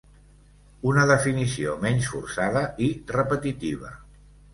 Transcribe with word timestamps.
Una 0.91 1.03
definició 1.09 1.75
menys 1.83 2.07
forçada 2.13 2.63
i 2.87 2.87
repetitiva. 3.17 3.93